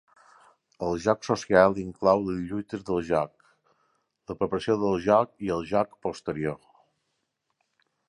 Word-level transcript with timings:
El 0.85 0.95
joc 1.03 1.27
social 1.27 1.77
inclou 1.81 2.23
les 2.29 2.41
lluites 2.47 2.87
del 2.89 2.99
joc, 3.11 3.31
la 4.33 4.39
preparació 4.43 4.81
del 4.87 5.01
joc 5.07 5.33
i 5.49 5.57
el 5.61 5.67
joc 5.77 5.97
posterior. 6.09 6.61